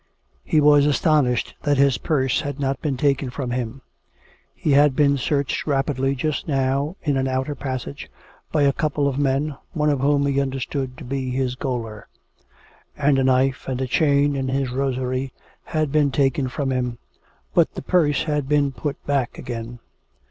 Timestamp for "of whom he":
9.91-10.41